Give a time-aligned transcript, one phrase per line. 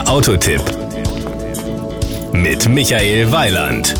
[0.00, 0.62] Der Autotipp
[2.32, 3.94] mit Michael Weiland.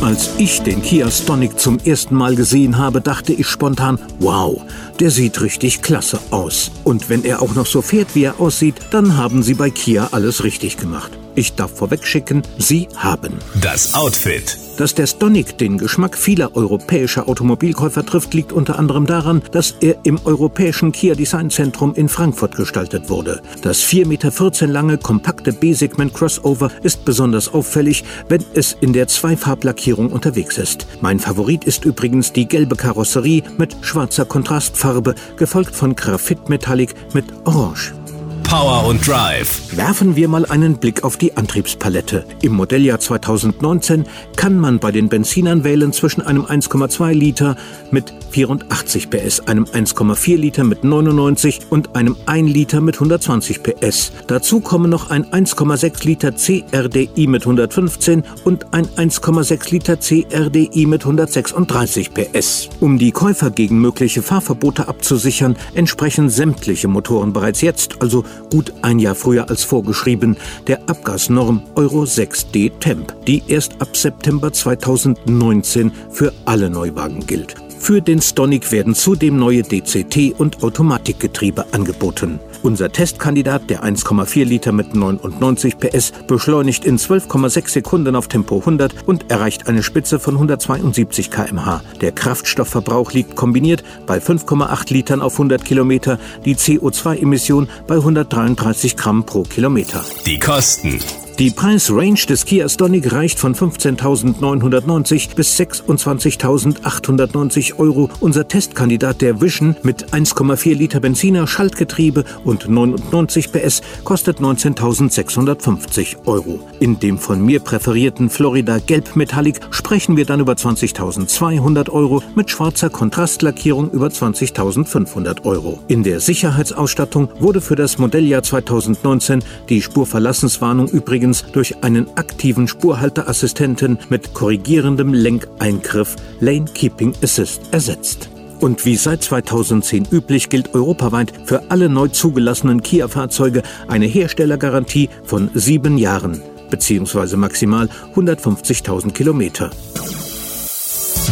[0.00, 4.60] Als ich den Kia Stonic zum ersten Mal gesehen habe, dachte ich spontan, wow,
[4.98, 6.72] der sieht richtig klasse aus.
[6.82, 10.08] Und wenn er auch noch so fährt, wie er aussieht, dann haben sie bei Kia
[10.10, 11.12] alles richtig gemacht.
[11.34, 13.38] Ich darf vorwegschicken, sie haben.
[13.60, 14.58] Das Outfit.
[14.76, 19.96] Dass der Stonic den Geschmack vieler europäischer Automobilkäufer trifft, liegt unter anderem daran, dass er
[20.04, 23.42] im europäischen Kia Design Zentrum in Frankfurt gestaltet wurde.
[23.62, 30.10] Das 4,14 Meter lange kompakte B-Segment Crossover ist besonders auffällig, wenn es in der Zweifarblackierung
[30.10, 30.86] unterwegs ist.
[31.00, 37.26] Mein Favorit ist übrigens die gelbe Karosserie mit schwarzer Kontrastfarbe, gefolgt von Graphit Metallic mit
[37.44, 37.92] Orange.
[38.42, 39.76] Power und Drive.
[39.76, 42.24] Werfen wir mal einen Blick auf die Antriebspalette.
[42.42, 44.04] Im Modelljahr 2019
[44.36, 47.56] kann man bei den Benzinern wählen zwischen einem 1,2 Liter
[47.90, 54.12] mit 84 PS, einem 1,4 Liter mit 99 und einem 1 Liter mit 120 PS.
[54.26, 61.02] Dazu kommen noch ein 1,6 Liter CRDI mit 115 und ein 1,6 Liter CRDI mit
[61.02, 62.68] 136 PS.
[62.80, 68.98] Um die Käufer gegen mögliche Fahrverbote abzusichern, entsprechen sämtliche Motoren bereits jetzt, also gut ein
[68.98, 76.32] Jahr früher als vorgeschrieben, der Abgasnorm Euro 6D Temp, die erst ab September 2019 für
[76.44, 77.61] alle Neuwagen gilt.
[77.82, 82.38] Für den Stonic werden zudem neue DCT- und Automatikgetriebe angeboten.
[82.62, 88.94] Unser Testkandidat, der 1,4 Liter mit 99 PS, beschleunigt in 12,6 Sekunden auf Tempo 100
[89.08, 91.82] und erreicht eine Spitze von 172 km/h.
[92.00, 99.26] Der Kraftstoffverbrauch liegt kombiniert bei 5,8 Litern auf 100 Kilometer, die CO2-Emission bei 133 Gramm
[99.26, 100.04] pro Kilometer.
[100.24, 101.00] Die Kosten.
[101.42, 108.08] Die Preisrange des Kia Stonic reicht von 15.990 bis 26.890 Euro.
[108.20, 116.60] Unser Testkandidat der Vision mit 1,4 Liter Benziner, Schaltgetriebe und 99 PS kostet 19.650 Euro.
[116.78, 122.50] In dem von mir präferierten Florida Gelb Metallic sprechen wir dann über 20.200 Euro, mit
[122.50, 125.80] schwarzer Kontrastlackierung über 20.500 Euro.
[125.88, 132.68] In der Sicherheitsausstattung wurde für das Modelljahr 2019 die Spurverlassenswarnung übrigens übrigens durch einen aktiven
[132.68, 138.28] Spurhalteassistenten mit korrigierendem Lenkeingriff Lane Keeping Assist ersetzt.
[138.60, 145.50] Und wie seit 2010 üblich gilt europaweit für alle neu zugelassenen Kia-Fahrzeuge eine Herstellergarantie von
[145.54, 146.40] sieben Jahren
[146.70, 147.36] bzw.
[147.36, 149.70] maximal 150.000 Kilometer.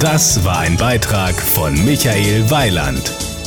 [0.00, 3.37] Das war ein Beitrag von Michael Weiland.